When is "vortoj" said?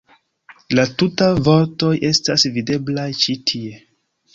1.49-1.93